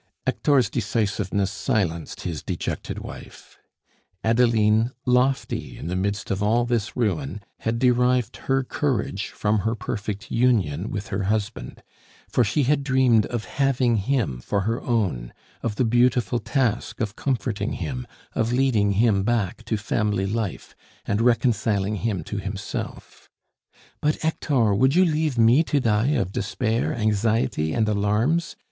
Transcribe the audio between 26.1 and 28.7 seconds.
of despair, anxiety, and alarms!"